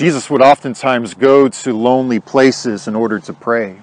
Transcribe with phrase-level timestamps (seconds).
[0.00, 3.76] Jesus would oftentimes go to lonely places in order to pray.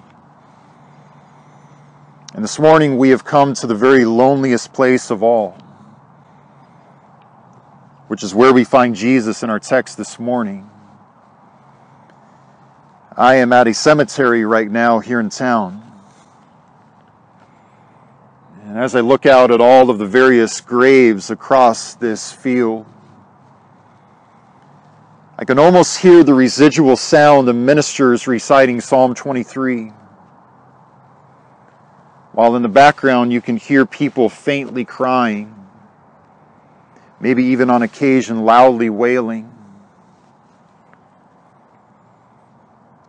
[2.34, 5.52] And this morning we have come to the very loneliest place of all,
[8.08, 10.68] which is where we find Jesus in our text this morning.
[13.16, 15.84] I am at a cemetery right now here in town.
[18.64, 22.88] And as I look out at all of the various graves across this field,
[25.40, 29.92] I can almost hear the residual sound of ministers reciting Psalm 23.
[32.32, 35.54] While in the background, you can hear people faintly crying,
[37.20, 39.54] maybe even on occasion loudly wailing.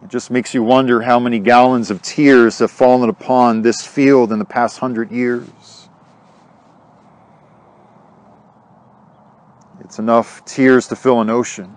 [0.02, 4.32] It just makes you wonder how many gallons of tears have fallen upon this field
[4.32, 5.88] in the past hundred years.
[9.80, 11.74] It's enough tears to fill an ocean.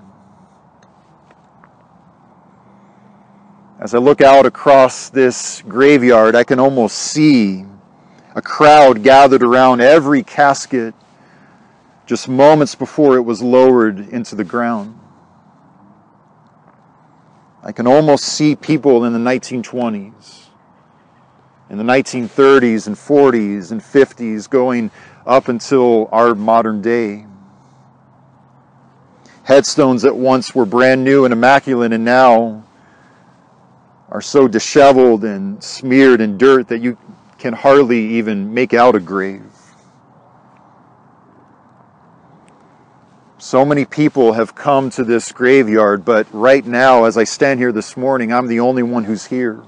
[3.81, 7.65] As I look out across this graveyard, I can almost see
[8.35, 10.93] a crowd gathered around every casket
[12.05, 14.99] just moments before it was lowered into the ground.
[17.63, 20.45] I can almost see people in the 1920s,
[21.71, 24.91] in the 1930s and 40s and 50s going
[25.25, 27.25] up until our modern day.
[29.41, 32.63] Headstones that once were brand new and immaculate and now
[34.11, 36.97] are so disheveled and smeared in dirt that you
[37.37, 39.43] can hardly even make out a grave.
[43.37, 47.71] So many people have come to this graveyard, but right now, as I stand here
[47.71, 49.63] this morning, I'm the only one who's here.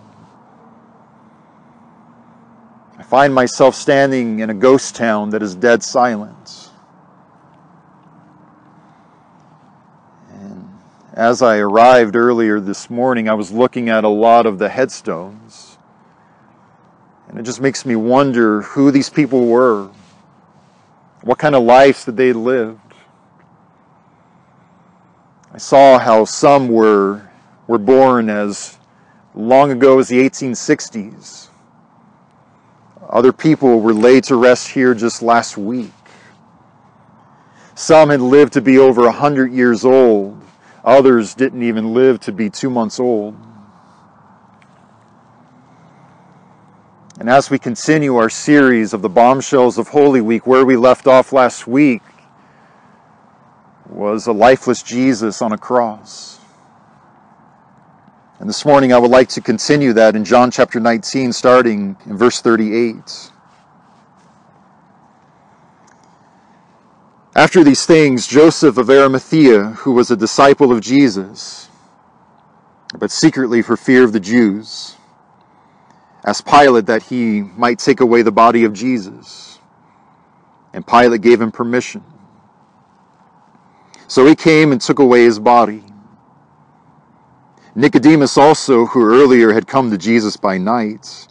[3.00, 6.70] I find myself standing in a ghost town that is dead silent.
[11.14, 15.78] As I arrived earlier this morning, I was looking at a lot of the headstones.
[17.28, 19.92] And it just makes me wonder who these people were.
[21.22, 22.80] What kind of lives that they lived.
[25.54, 27.30] I saw how some were,
[27.68, 28.80] were born as
[29.36, 31.50] long ago as the 1860s.
[33.08, 35.94] Other people were laid to rest here just last week.
[37.76, 40.43] Some had lived to be over a hundred years old.
[40.84, 43.36] Others didn't even live to be two months old.
[47.20, 51.08] And as we continue our series of the bombshells of Holy Week, where we left
[51.08, 52.02] off last week
[53.88, 56.40] was a lifeless Jesus on a cross.
[58.40, 62.18] And this morning I would like to continue that in John chapter 19, starting in
[62.18, 63.32] verse 38.
[67.36, 71.68] After these things, Joseph of Arimathea, who was a disciple of Jesus,
[73.00, 74.96] but secretly for fear of the Jews,
[76.24, 79.58] asked Pilate that he might take away the body of Jesus.
[80.74, 82.04] And Pilate gave him permission.
[84.08, 85.84] So he came and took away his body.
[87.74, 91.28] Nicodemus also, who earlier had come to Jesus by night,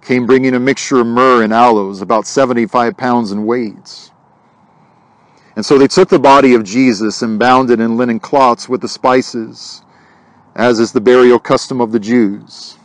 [0.00, 4.11] came bringing a mixture of myrrh and aloes, about 75 pounds in weight.
[5.54, 8.80] And so they took the body of Jesus and bound it in linen cloths with
[8.80, 9.82] the spices,
[10.54, 12.78] as is the burial custom of the Jews.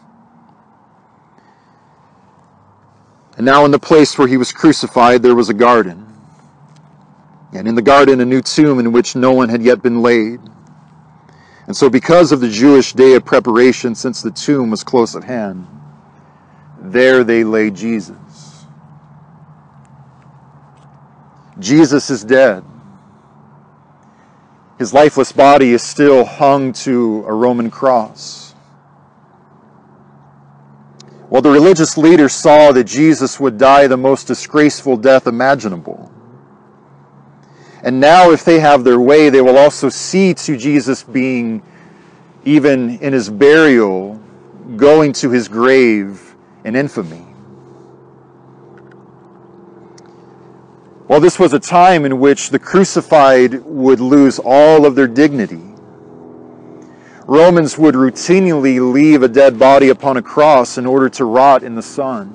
[3.38, 6.05] And now, in the place where he was crucified, there was a garden.
[7.53, 10.39] And in the garden, a new tomb in which no one had yet been laid.
[11.67, 15.23] And so, because of the Jewish day of preparation, since the tomb was close at
[15.23, 15.67] hand,
[16.79, 18.16] there they laid Jesus.
[21.59, 22.63] Jesus is dead.
[24.78, 28.53] His lifeless body is still hung to a Roman cross.
[31.29, 36.12] Well, the religious leaders saw that Jesus would die the most disgraceful death imaginable.
[37.84, 41.62] And now, if they have their way, they will also see to Jesus being,
[42.46, 44.22] even in his burial,
[44.78, 47.27] going to his grave in infamy.
[51.08, 55.64] Well, this was a time in which the crucified would lose all of their dignity.
[57.26, 61.76] Romans would routinely leave a dead body upon a cross in order to rot in
[61.76, 62.34] the sun.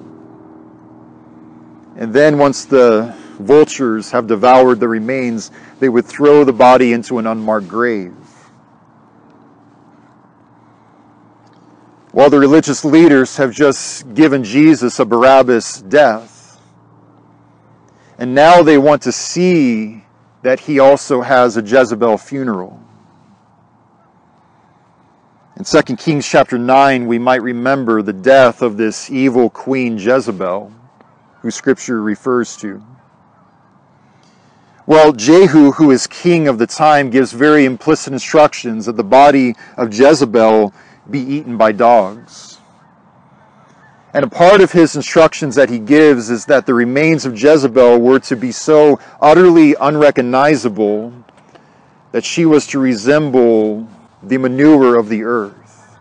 [1.97, 7.19] And then, once the vultures have devoured the remains, they would throw the body into
[7.19, 8.15] an unmarked grave.
[12.13, 16.32] While the religious leaders have just given Jesus a Barabbas death,
[18.23, 20.05] and now they want to see
[20.43, 22.81] that he also has a Jezebel funeral.
[25.57, 30.73] In 2 Kings chapter 9, we might remember the death of this evil queen Jezebel,
[31.41, 32.81] who scripture refers to.
[34.87, 39.57] Well, Jehu, who is king of the time, gives very implicit instructions that the body
[39.77, 40.73] of Jezebel
[41.11, 42.52] be eaten by dogs.
[44.15, 47.99] And a part of his instructions that he gives is that the remains of Jezebel
[47.99, 51.13] were to be so utterly unrecognizable
[52.13, 53.89] that she was to resemble
[54.23, 55.99] the manure of the earth.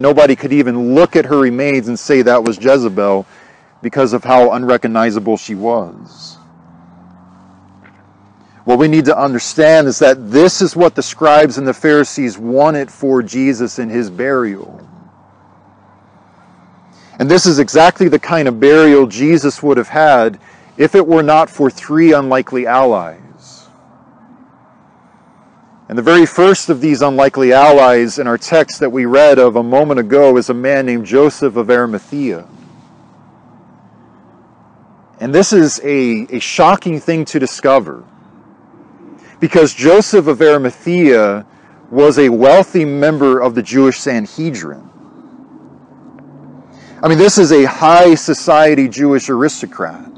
[0.00, 3.24] Nobody could even look at her remains and say that was Jezebel
[3.80, 6.38] because of how unrecognizable she was.
[8.64, 12.36] What we need to understand is that this is what the scribes and the Pharisees
[12.36, 14.83] wanted for Jesus in his burial.
[17.18, 20.40] And this is exactly the kind of burial Jesus would have had
[20.76, 23.68] if it were not for three unlikely allies.
[25.88, 29.56] And the very first of these unlikely allies in our text that we read of
[29.56, 32.48] a moment ago is a man named Joseph of Arimathea.
[35.20, 38.02] And this is a, a shocking thing to discover
[39.38, 41.46] because Joseph of Arimathea
[41.90, 44.90] was a wealthy member of the Jewish Sanhedrin.
[47.04, 50.10] I mean, this is a high society Jewish aristocrat.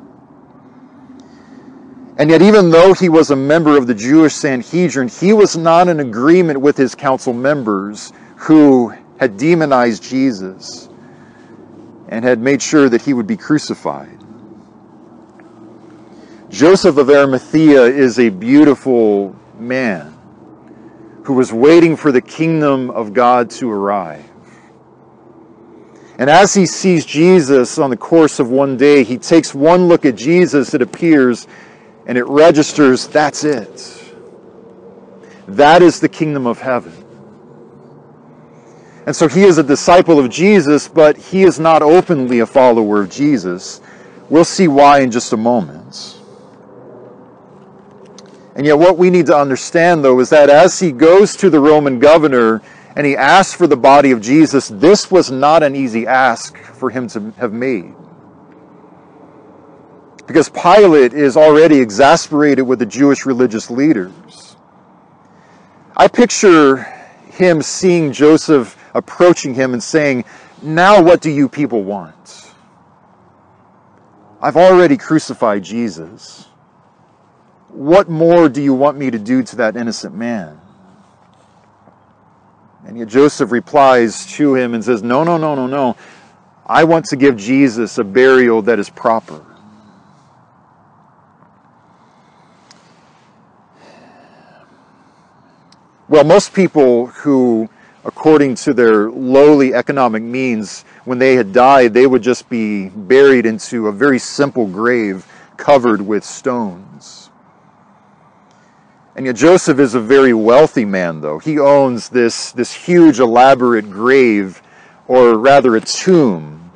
[2.17, 5.89] And yet, even though he was a member of the Jewish Sanhedrin, he was not
[5.89, 10.89] in agreement with his council members who had demonized Jesus
[12.07, 14.21] and had made sure that he would be crucified.
[16.51, 20.17] Joseph of Arimathea is a beautiful man
[21.25, 24.25] who was waiting for the kingdom of God to arrive.
[26.19, 30.07] And as he sees Jesus on the course of one day, he takes one look
[30.07, 31.47] at Jesus, it appears,
[32.07, 33.93] and it registers that's it.
[35.47, 36.93] That is the kingdom of heaven.
[39.07, 43.03] And so he is a disciple of Jesus, but he is not openly a follower
[43.03, 43.81] of Jesus.
[44.29, 46.19] We'll see why in just a moment.
[48.57, 51.61] And yet, what we need to understand, though, is that as he goes to the
[51.61, 52.63] Roman governor
[52.97, 56.89] and he asks for the body of Jesus, this was not an easy ask for
[56.89, 57.95] him to have made.
[60.27, 64.57] Because Pilate is already exasperated with the Jewish religious leaders.
[65.95, 66.79] I picture
[67.31, 70.25] him seeing Joseph approaching him and saying,
[70.63, 72.51] Now what do you people want?
[74.41, 76.47] I've already crucified Jesus.
[77.69, 80.61] What more do you want me to do to that innocent man?
[82.87, 85.97] And yet Joseph replies to him and says, No, no, no, no, no.
[86.65, 89.45] I want to give Jesus a burial that is proper.
[96.09, 97.69] Well, most people who,
[98.05, 103.47] according to their lowly economic means, when they had died, they would just be buried
[103.47, 107.26] into a very simple grave covered with stones.
[109.17, 111.39] And yet Joseph is a very wealthy man, though.
[111.39, 114.63] He owns this, this huge, elaborate grave,
[115.09, 116.71] or rather a tomb,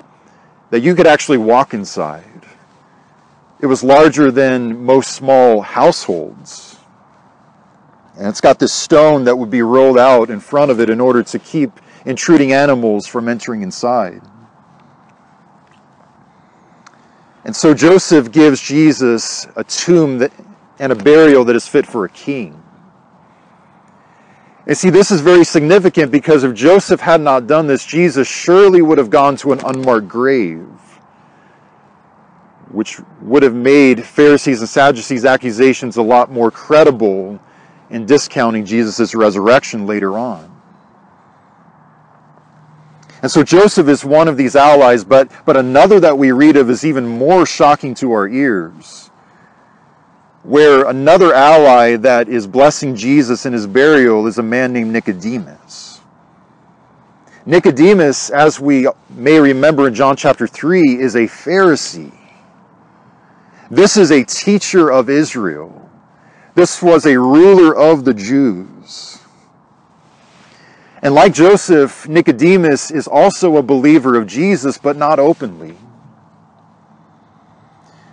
[0.71, 2.25] that you could actually walk inside.
[3.61, 6.79] It was larger than most small households.
[8.17, 10.99] And it's got this stone that would be rolled out in front of it in
[10.99, 11.73] order to keep
[12.07, 14.23] intruding animals from entering inside.
[17.45, 20.33] And so Joseph gives Jesus a tomb that,
[20.81, 22.61] and a burial that is fit for a king.
[24.67, 28.81] And see, this is very significant because if Joseph had not done this, Jesus surely
[28.81, 30.67] would have gone to an unmarked grave,
[32.71, 37.39] which would have made Pharisees and Sadducees' accusations a lot more credible
[37.91, 40.51] in discounting Jesus' resurrection later on.
[43.23, 46.71] And so Joseph is one of these allies, but, but another that we read of
[46.71, 49.10] is even more shocking to our ears.
[50.43, 56.01] Where another ally that is blessing Jesus in his burial is a man named Nicodemus.
[57.45, 62.13] Nicodemus, as we may remember in John chapter 3, is a Pharisee.
[63.71, 65.89] This is a teacher of Israel.
[66.55, 69.19] This was a ruler of the Jews.
[71.03, 75.77] And like Joseph, Nicodemus is also a believer of Jesus, but not openly.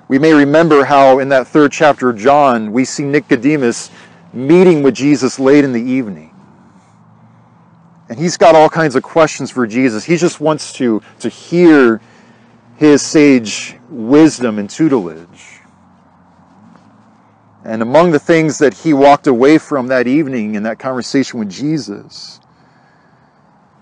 [0.08, 3.92] We may remember how in that third chapter of John, we see Nicodemus
[4.34, 6.34] meeting with Jesus late in the evening.
[8.10, 10.06] And he's got all kinds of questions for Jesus.
[10.06, 12.00] He just wants to, to hear
[12.78, 15.60] his sage wisdom and tutelage.
[17.66, 21.50] And among the things that he walked away from that evening in that conversation with
[21.50, 22.40] Jesus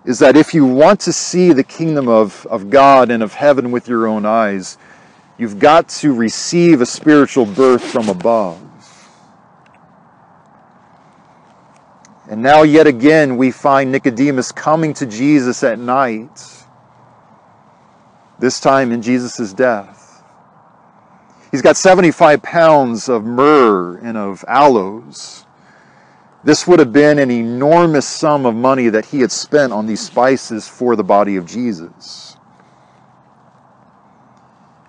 [0.05, 3.71] is that if you want to see the kingdom of, of God and of heaven
[3.71, 4.77] with your own eyes,
[5.37, 8.61] you've got to receive a spiritual birth from above.
[12.29, 16.65] And now, yet again, we find Nicodemus coming to Jesus at night,
[18.39, 20.23] this time in Jesus' death.
[21.51, 25.45] He's got 75 pounds of myrrh and of aloes.
[26.43, 30.01] This would have been an enormous sum of money that he had spent on these
[30.01, 32.34] spices for the body of Jesus.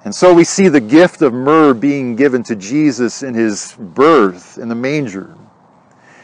[0.07, 4.57] And so we see the gift of myrrh being given to Jesus in his birth
[4.57, 5.37] in the manger.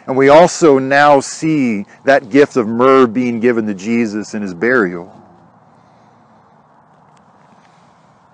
[0.07, 4.55] And we also now see that gift of myrrh being given to Jesus in his
[4.55, 5.13] burial.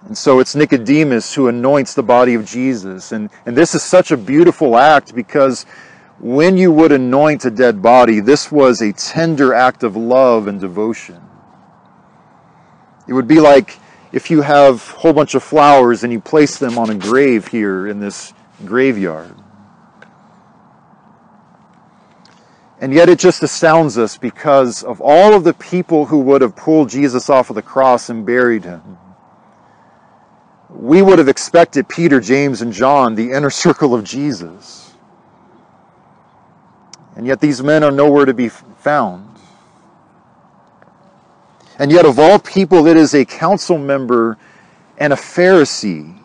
[0.05, 3.13] And so it's Nicodemus who anoints the body of Jesus.
[3.13, 5.65] And, and this is such a beautiful act because
[6.21, 10.61] when you would anoint a dead body, this was a tender act of love and
[10.61, 11.23] devotion.
[13.09, 13.79] It would be like
[14.13, 17.49] if you have a whole bunch of flowers and you place them on a grave
[17.49, 18.33] here in this
[18.65, 19.35] graveyard.
[22.81, 26.55] And yet it just astounds us because of all of the people who would have
[26.55, 28.99] pulled Jesus off of the cross and buried him.
[30.71, 34.93] We would have expected Peter, James, and John, the inner circle of Jesus.
[37.17, 39.38] And yet these men are nowhere to be found.
[41.79, 44.37] And yet, of all people, it is a council member
[44.99, 46.19] and a Pharisee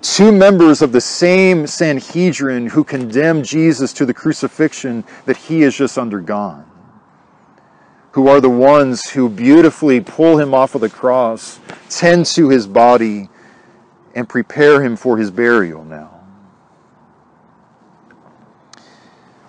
[0.00, 5.76] two members of the same Sanhedrin who condemned Jesus to the crucifixion that he has
[5.76, 6.64] just undergone,
[8.12, 12.66] who are the ones who beautifully pull him off of the cross, tend to his
[12.66, 13.28] body,
[14.14, 16.17] and prepare him for his burial now.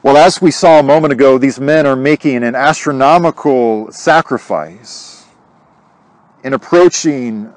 [0.01, 5.25] Well, as we saw a moment ago, these men are making an astronomical sacrifice
[6.41, 7.53] in approaching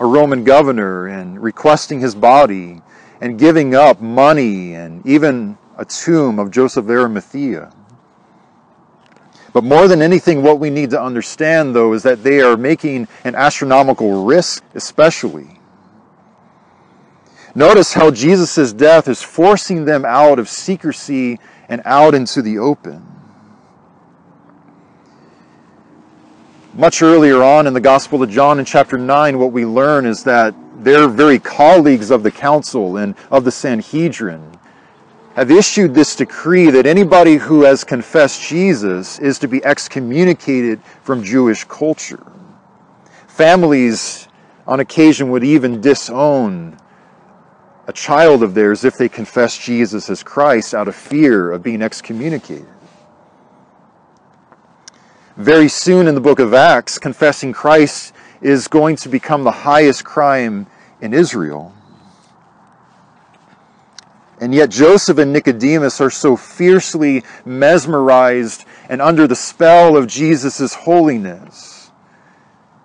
[0.00, 2.80] a Roman governor and requesting his body
[3.20, 7.70] and giving up money and even a tomb of Joseph of Arimathea.
[9.52, 13.06] But more than anything, what we need to understand, though, is that they are making
[13.22, 15.60] an astronomical risk, especially.
[17.54, 23.06] Notice how Jesus' death is forcing them out of secrecy and out into the open.
[26.74, 30.24] Much earlier on in the Gospel of John in chapter 9, what we learn is
[30.24, 34.58] that their very colleagues of the council and of the Sanhedrin
[35.36, 41.22] have issued this decree that anybody who has confessed Jesus is to be excommunicated from
[41.22, 42.24] Jewish culture.
[43.28, 44.26] Families,
[44.66, 46.76] on occasion, would even disown
[47.86, 51.82] a child of theirs if they confess Jesus as Christ out of fear of being
[51.82, 52.66] excommunicated
[55.36, 60.04] very soon in the book of Acts, confessing Christ is going to become the highest
[60.04, 60.66] crime
[61.00, 61.74] in Israel.
[64.40, 70.74] And yet, Joseph and Nicodemus are so fiercely mesmerized and under the spell of Jesus'
[70.74, 71.73] holiness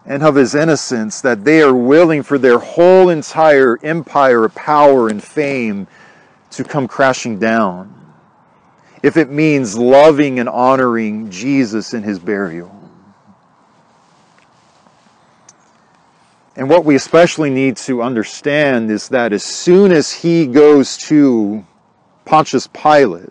[0.06, 5.10] and of his innocence that they are willing for their whole entire empire of power
[5.10, 5.88] and fame
[6.52, 7.96] to come crashing down
[9.02, 12.76] if it means loving and honoring Jesus in his burial.
[16.56, 21.66] And what we especially need to understand is that as soon as he goes to
[22.26, 23.30] Pontius Pilate,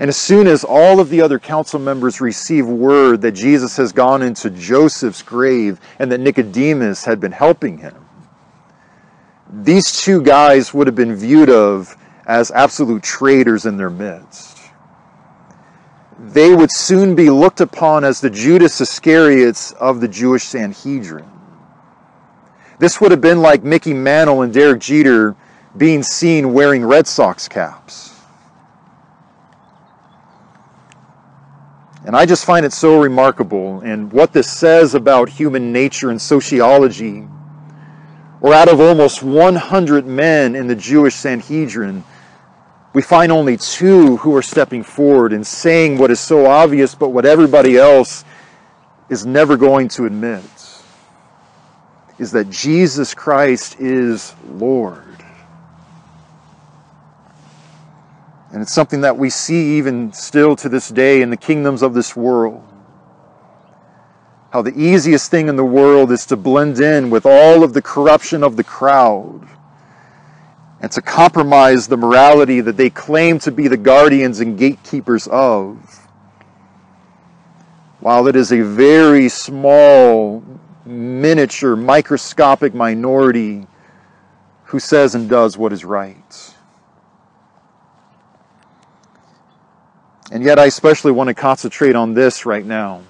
[0.00, 3.92] and as soon as all of the other council members receive word that Jesus has
[3.92, 8.04] gone into Joseph's grave and that Nicodemus had been helping him,
[9.48, 14.60] these two guys would have been viewed of as absolute traitors in their midst
[16.20, 21.28] they would soon be looked upon as the Judas Iscariots of the Jewish Sanhedrin.
[22.78, 25.34] This would have been like Mickey Mantle and Derek Jeter
[25.76, 28.09] being seen wearing Red Sox caps.
[32.10, 36.20] And I just find it so remarkable and what this says about human nature and
[36.20, 37.28] sociology.
[38.40, 42.02] Or out of almost 100 men in the Jewish Sanhedrin,
[42.94, 47.10] we find only two who are stepping forward and saying what is so obvious, but
[47.10, 48.24] what everybody else
[49.08, 50.42] is never going to admit
[52.18, 55.09] is that Jesus Christ is Lord.
[58.52, 61.94] And it's something that we see even still to this day in the kingdoms of
[61.94, 62.64] this world.
[64.50, 67.82] How the easiest thing in the world is to blend in with all of the
[67.82, 69.46] corruption of the crowd
[70.80, 75.76] and to compromise the morality that they claim to be the guardians and gatekeepers of.
[78.00, 80.42] while it is a very small,
[80.86, 83.66] miniature, microscopic minority
[84.64, 86.54] who says and does what is right.
[90.30, 93.02] And yet, I especially want to concentrate on this right now.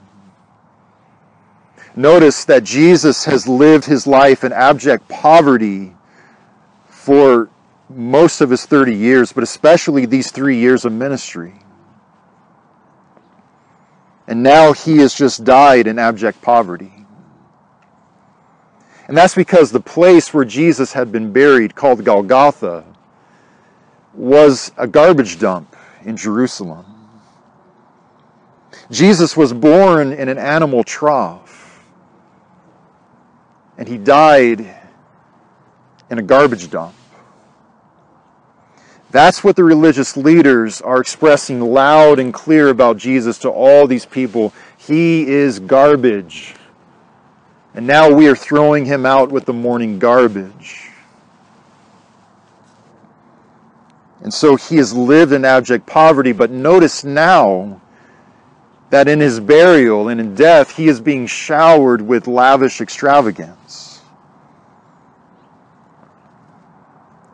[1.94, 5.94] Notice that Jesus has lived his life in abject poverty
[6.88, 7.50] for
[7.88, 11.54] most of his 30 years, but especially these three years of ministry.
[14.28, 16.92] And now he has just died in abject poverty.
[19.08, 22.84] And that's because the place where Jesus had been buried, called Golgotha,
[24.14, 25.74] was a garbage dump
[26.04, 26.89] in Jerusalem.
[28.90, 31.84] Jesus was born in an animal trough,
[33.78, 34.60] and he died
[36.10, 36.94] in a garbage dump.
[39.12, 44.06] That's what the religious leaders are expressing loud and clear about Jesus to all these
[44.06, 44.52] people.
[44.78, 46.54] He is garbage.
[47.74, 50.90] And now we are throwing him out with the morning garbage.
[54.22, 57.80] And so he has lived in abject poverty, but notice now
[58.90, 64.02] that in his burial and in death, he is being showered with lavish extravagance.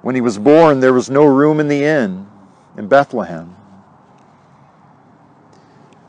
[0.02, 2.26] When he was born, there was no room in the inn
[2.76, 3.56] in Bethlehem.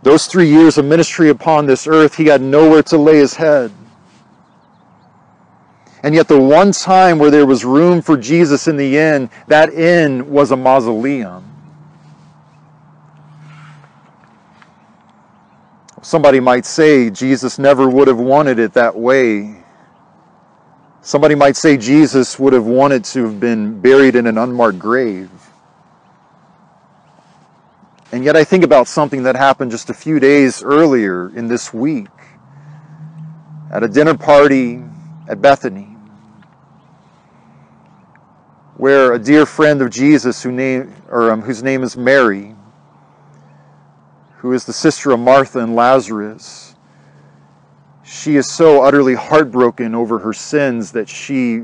[0.03, 3.71] Those three years of ministry upon this earth, he had nowhere to lay his head.
[6.03, 9.73] And yet, the one time where there was room for Jesus in the inn, that
[9.73, 11.56] inn was a mausoleum.
[16.07, 19.61] Somebody might say Jesus never would have wanted it that way.
[21.01, 25.29] Somebody might say Jesus would have wanted to have been buried in an unmarked grave.
[28.13, 31.73] And yet, I think about something that happened just a few days earlier in this
[31.73, 32.07] week
[33.69, 34.81] at a dinner party
[35.27, 35.89] at Bethany
[38.77, 42.55] where a dear friend of Jesus, who name, or, um, whose name is Mary,
[44.37, 46.75] who is the sister of Martha and Lazarus,
[48.03, 51.63] she is so utterly heartbroken over her sins that she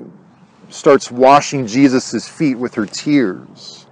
[0.69, 3.85] starts washing Jesus' feet with her tears.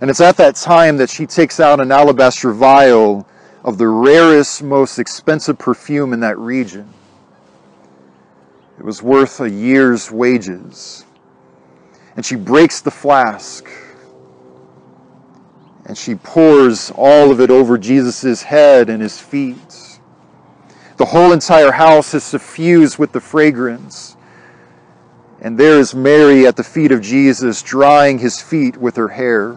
[0.00, 3.26] And it's at that time that she takes out an alabaster vial
[3.64, 6.88] of the rarest, most expensive perfume in that region.
[8.78, 11.04] It was worth a year's wages.
[12.14, 13.68] And she breaks the flask
[15.88, 19.98] and she pours all of it over Jesus' head and his feet.
[20.98, 24.16] The whole entire house is suffused with the fragrance.
[25.40, 29.56] And there is Mary at the feet of Jesus, drying his feet with her hair.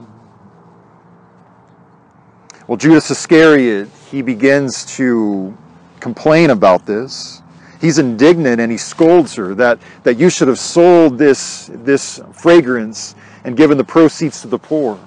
[2.68, 5.58] Well, Judas Iscariot, he begins to
[6.00, 7.42] complain about this
[7.82, 13.16] he's indignant and he scolds her that, that you should have sold this, this fragrance
[13.44, 15.00] and given the proceeds to the poor.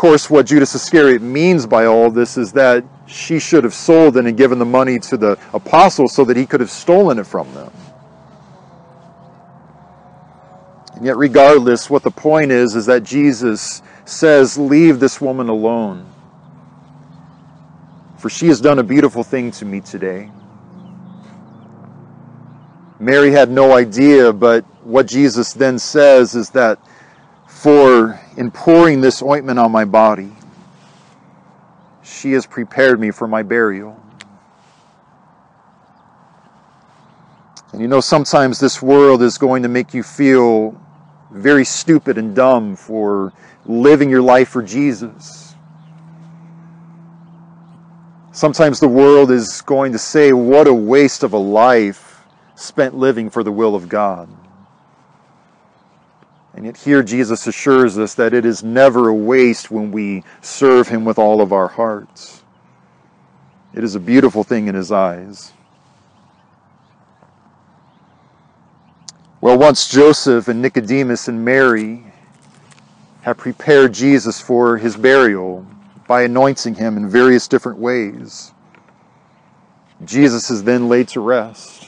[0.00, 4.34] Course, what Judas Iscariot means by all this is that she should have sold and
[4.34, 7.70] given the money to the apostles so that he could have stolen it from them.
[10.94, 16.06] And yet, regardless, what the point is, is that Jesus says, Leave this woman alone.
[18.16, 20.30] For she has done a beautiful thing to me today.
[22.98, 26.78] Mary had no idea, but what Jesus then says is that
[27.46, 30.30] for in pouring this ointment on my body,
[32.02, 34.00] she has prepared me for my burial.
[37.72, 40.80] And you know, sometimes this world is going to make you feel
[41.30, 43.32] very stupid and dumb for
[43.64, 45.54] living your life for Jesus.
[48.32, 52.22] Sometimes the world is going to say, What a waste of a life
[52.54, 54.28] spent living for the will of God.
[56.54, 60.88] And yet, here Jesus assures us that it is never a waste when we serve
[60.88, 62.42] Him with all of our hearts.
[63.72, 65.52] It is a beautiful thing in His eyes.
[69.42, 72.04] Well, once Joseph and Nicodemus and Mary
[73.22, 75.66] have prepared Jesus for his burial
[76.06, 78.52] by anointing him in various different ways,
[80.04, 81.79] Jesus is then laid to rest.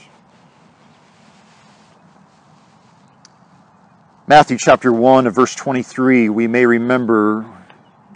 [4.28, 7.44] Matthew chapter 1 verse 23, we may remember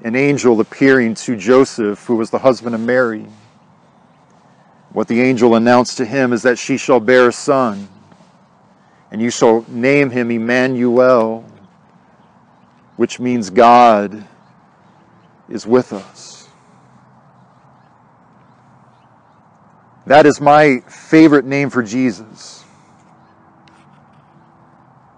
[0.04, 3.26] an angel appearing to Joseph, who was the husband of Mary.
[4.92, 7.88] What the angel announced to him is that she shall bear a son,
[9.10, 11.44] and you shall name him Emmanuel,
[12.94, 14.24] which means God
[15.48, 16.48] is with us.
[20.06, 22.64] That is my favorite name for Jesus.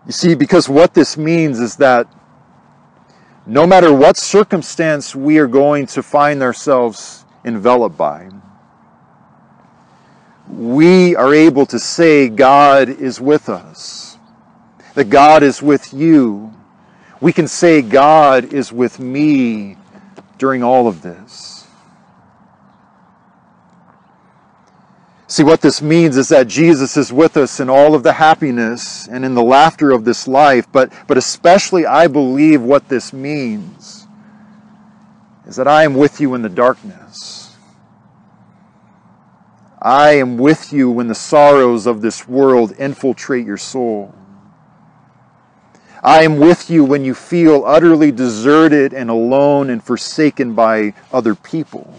[0.08, 2.08] You see, because what this means is that
[3.46, 8.30] no matter what circumstance we are going to find ourselves enveloped by,
[10.48, 14.16] we are able to say God is with us,
[14.94, 16.54] that God is with you.
[17.20, 19.76] We can say God is with me
[20.38, 21.57] during all of this.
[25.30, 29.06] See, what this means is that Jesus is with us in all of the happiness
[29.06, 34.06] and in the laughter of this life, but, but especially I believe what this means
[35.46, 37.54] is that I am with you in the darkness.
[39.82, 44.14] I am with you when the sorrows of this world infiltrate your soul.
[46.02, 51.34] I am with you when you feel utterly deserted and alone and forsaken by other
[51.34, 51.94] people.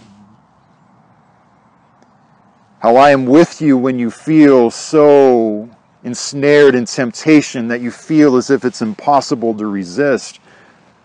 [2.80, 5.68] How I am with you when you feel so
[6.02, 10.40] ensnared in temptation that you feel as if it's impossible to resist.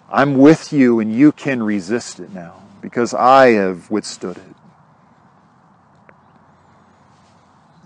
[0.10, 4.56] I'm with you and you can resist it now because I have withstood it.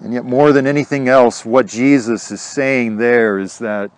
[0.04, 3.89] And yet, more than anything else, what Jesus is saying there is that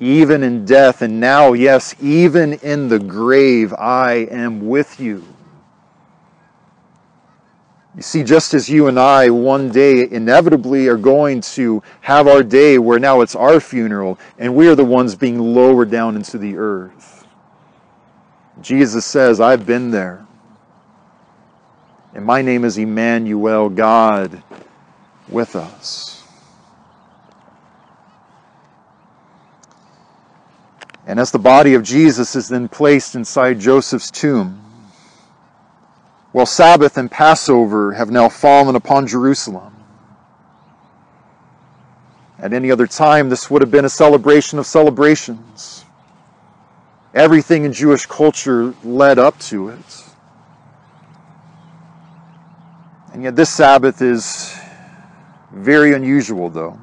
[0.00, 5.24] even in death, and now, yes, even in the grave, I am with you.
[7.96, 12.42] You see, just as you and I one day inevitably are going to have our
[12.42, 16.36] day where now it's our funeral and we are the ones being lowered down into
[16.36, 17.26] the earth.
[18.60, 20.26] Jesus says, I've been there.
[22.12, 24.42] And my name is Emmanuel, God
[25.28, 26.22] with us.
[31.06, 34.65] And as the body of Jesus is then placed inside Joseph's tomb,
[36.36, 39.74] well, Sabbath and Passover have now fallen upon Jerusalem.
[42.38, 45.86] At any other time, this would have been a celebration of celebrations.
[47.14, 50.04] Everything in Jewish culture led up to it.
[53.14, 54.54] And yet, this Sabbath is
[55.54, 56.78] very unusual, though.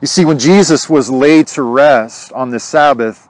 [0.00, 3.28] You see, when Jesus was laid to rest on this Sabbath,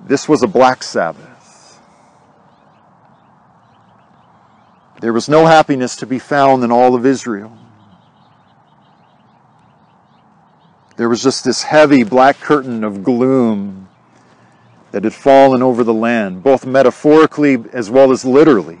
[0.00, 1.31] this was a black Sabbath.
[5.02, 7.58] There was no happiness to be found in all of Israel.
[10.96, 13.88] There was just this heavy black curtain of gloom
[14.92, 18.78] that had fallen over the land, both metaphorically as well as literally.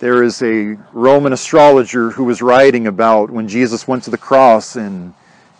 [0.00, 4.74] There is a Roman astrologer who was writing about when Jesus went to the cross
[4.74, 5.14] and,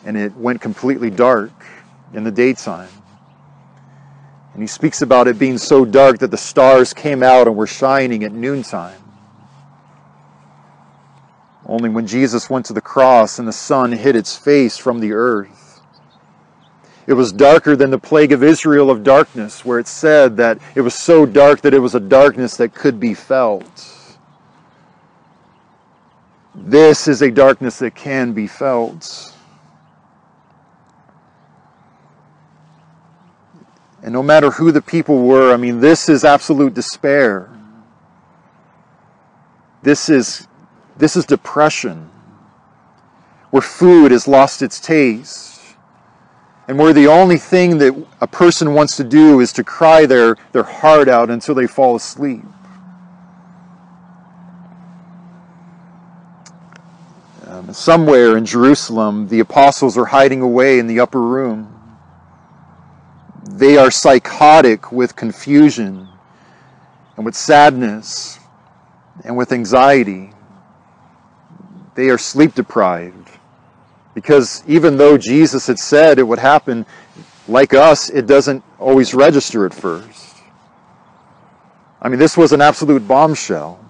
[0.04, 1.52] and it went completely dark
[2.12, 2.97] in the daytime.
[4.59, 7.68] And he speaks about it being so dark that the stars came out and were
[7.68, 9.01] shining at noontime.
[11.64, 15.12] Only when Jesus went to the cross and the sun hid its face from the
[15.12, 15.81] earth.
[17.07, 20.81] It was darker than the plague of Israel of darkness, where it said that it
[20.81, 24.18] was so dark that it was a darkness that could be felt.
[26.53, 29.38] This is a darkness that can be felt.
[34.02, 37.50] And no matter who the people were, I mean, this is absolute despair.
[39.82, 40.46] This is,
[40.96, 42.11] this is depression,
[43.50, 45.61] where food has lost its taste,
[46.68, 50.37] and where the only thing that a person wants to do is to cry their,
[50.52, 52.44] their heart out until they fall asleep.
[57.46, 61.77] Um, somewhere in Jerusalem, the apostles are hiding away in the upper room
[63.59, 66.09] they are psychotic with confusion
[67.16, 68.38] and with sadness
[69.25, 70.31] and with anxiety.
[71.97, 73.29] They are sleep deprived.
[74.14, 76.87] Because even though Jesus had said it would happen,
[77.49, 80.37] like us, it doesn't always register at first.
[82.01, 83.85] I mean, this was an absolute bombshell.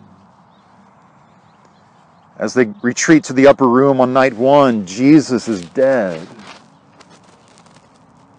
[2.38, 6.26] As they retreat to the upper room on night one, Jesus is dead.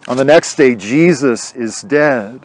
[0.10, 2.44] On the next day, Jesus is dead.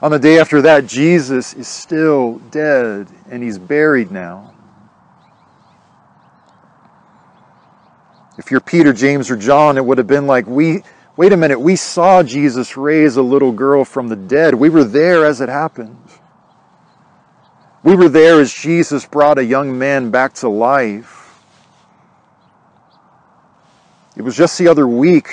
[0.00, 4.54] On the day after that, Jesus is still dead and he's buried now.
[8.38, 10.84] If you're Peter, James, or John, it would have been like, we,
[11.16, 14.54] wait a minute, we saw Jesus raise a little girl from the dead.
[14.54, 15.98] We were there as it happened.
[17.82, 21.42] We were there as Jesus brought a young man back to life.
[24.16, 25.26] It was just the other week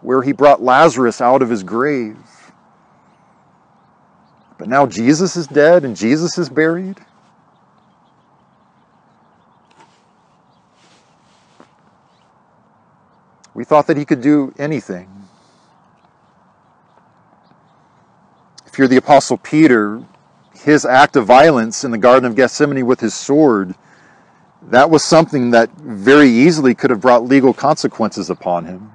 [0.00, 2.16] where he brought Lazarus out of his grave.
[4.58, 6.98] But now Jesus is dead and Jesus is buried.
[13.54, 15.08] We thought that he could do anything.
[18.66, 20.02] If you're the Apostle Peter,
[20.54, 23.74] his act of violence in the Garden of Gethsemane with his sword,
[24.62, 28.92] that was something that very easily could have brought legal consequences upon him.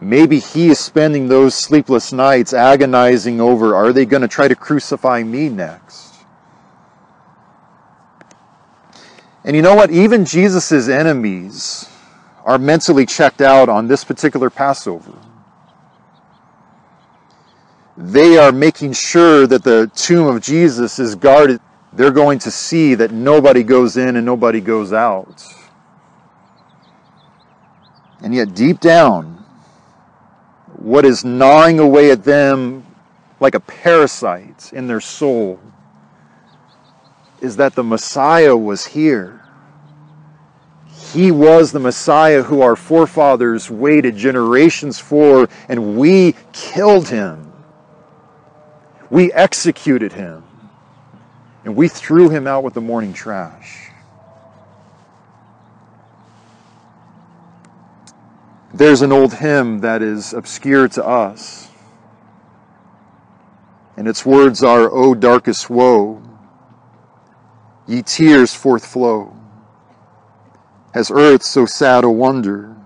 [0.00, 4.54] Maybe he is spending those sleepless nights agonizing over are they going to try to
[4.54, 6.14] crucify me next?
[9.44, 9.90] And you know what?
[9.90, 11.88] Even Jesus' enemies
[12.44, 15.12] are mentally checked out on this particular Passover.
[17.96, 21.60] They are making sure that the tomb of Jesus is guarded.
[21.92, 25.44] They're going to see that nobody goes in and nobody goes out.
[28.22, 29.39] And yet, deep down,
[30.80, 32.84] what is gnawing away at them
[33.38, 35.60] like a parasite in their soul
[37.40, 39.42] is that the Messiah was here.
[41.12, 47.52] He was the Messiah who our forefathers waited generations for, and we killed him.
[49.10, 50.44] We executed him.
[51.64, 53.79] And we threw him out with the morning trash.
[58.72, 61.70] There's an old hymn that is obscure to us.
[63.96, 66.22] And its words are, O darkest woe,
[67.86, 69.36] ye tears forth flow.
[70.94, 72.76] Has earth so sad a wonder,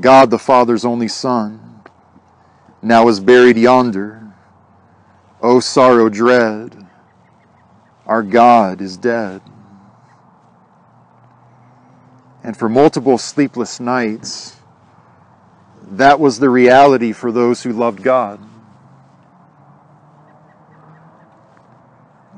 [0.00, 1.82] God the Father's only Son,
[2.80, 4.32] now is buried yonder.
[5.42, 6.86] O sorrow dread,
[8.06, 9.42] our God is dead.
[12.42, 14.57] And for multiple sleepless nights,
[15.92, 18.40] that was the reality for those who loved God.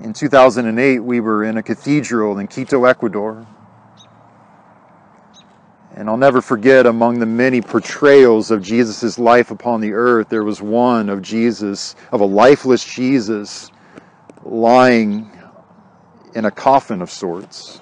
[0.02, 3.46] In 2008, we were in a cathedral in Quito, Ecuador.
[5.94, 10.44] And I'll never forget, among the many portrayals of Jesus' life upon the earth, there
[10.44, 13.70] was one of Jesus, of a lifeless Jesus,
[14.42, 15.30] lying
[16.34, 17.80] in a coffin of sorts.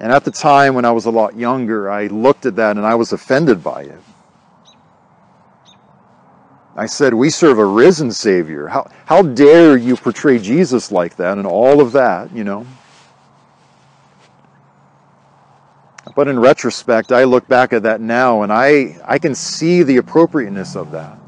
[0.00, 2.84] And at the time when I was a lot younger, I looked at that and
[2.84, 4.00] I was offended by it.
[6.76, 8.66] I said, We serve a risen Savior.
[8.66, 12.66] How, how dare you portray Jesus like that and all of that, you know?
[16.16, 19.96] But in retrospect, I look back at that now and I, I can see the
[19.96, 21.18] appropriateness of that.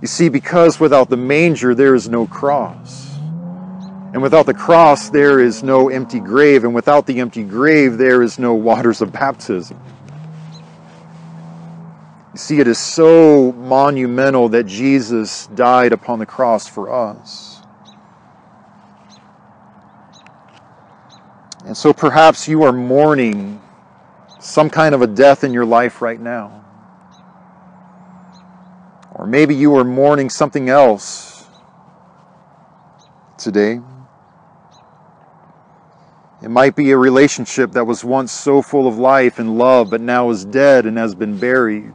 [0.00, 3.13] You see, because without the manger, there is no cross.
[4.14, 6.62] And without the cross, there is no empty grave.
[6.62, 9.76] And without the empty grave, there is no waters of baptism.
[12.32, 17.60] You see, it is so monumental that Jesus died upon the cross for us.
[21.66, 23.60] And so perhaps you are mourning
[24.38, 26.64] some kind of a death in your life right now.
[29.12, 31.48] Or maybe you are mourning something else
[33.36, 33.80] today.
[36.44, 40.02] It might be a relationship that was once so full of life and love, but
[40.02, 41.94] now is dead and has been buried.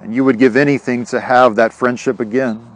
[0.00, 2.66] And you would give anything to have that friendship again.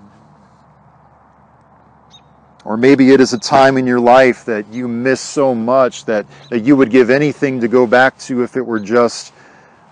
[2.66, 6.26] Or maybe it is a time in your life that you miss so much that,
[6.50, 9.32] that you would give anything to go back to if it were just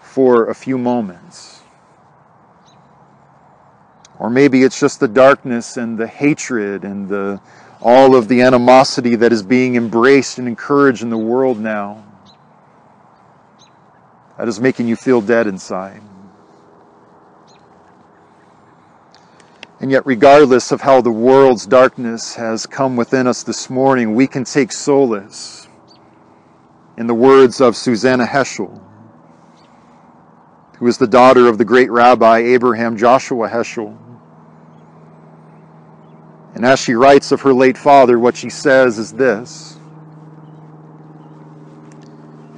[0.02, 1.62] for a few moments.
[4.18, 7.40] Or maybe it's just the darkness and the hatred and the
[7.80, 12.04] all of the animosity that is being embraced and encouraged in the world now.
[14.36, 16.02] That is making you feel dead inside.
[19.80, 24.26] And yet, regardless of how the world's darkness has come within us this morning, we
[24.26, 25.68] can take solace
[26.96, 28.80] in the words of Susanna Heschel,
[30.78, 33.96] who is the daughter of the great rabbi Abraham Joshua Heschel
[36.58, 39.78] and as she writes of her late father, what she says is this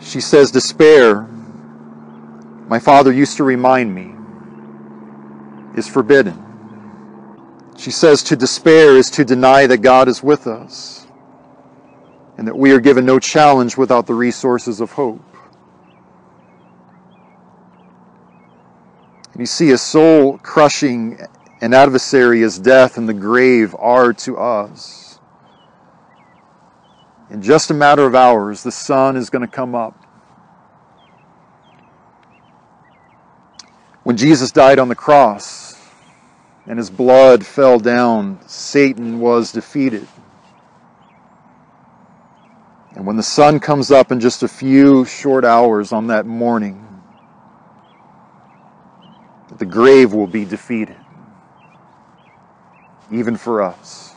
[0.01, 1.29] She says, Despair,
[2.67, 4.15] my father used to remind me,
[5.77, 6.43] is forbidden.
[7.77, 11.07] She says, To despair is to deny that God is with us
[12.39, 15.21] and that we are given no challenge without the resources of hope.
[19.33, 21.21] And you see a soul crushing
[21.61, 25.19] an adversary as death and the grave are to us.
[27.31, 29.95] In just a matter of hours, the sun is going to come up.
[34.03, 35.79] When Jesus died on the cross
[36.67, 40.07] and his blood fell down, Satan was defeated.
[42.97, 46.87] And when the sun comes up in just a few short hours on that morning,
[49.59, 50.97] the grave will be defeated,
[53.11, 54.10] even for us.